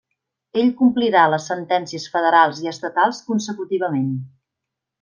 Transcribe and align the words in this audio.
Ell 0.61 0.69
complirà 0.79 1.25
les 1.33 1.45
sentències 1.51 2.07
federals 2.15 2.63
i 2.65 2.71
estatals 2.73 3.21
consecutivament. 3.29 4.09